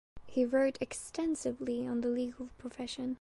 [0.25, 3.09] He wrote extensively on the legal profession.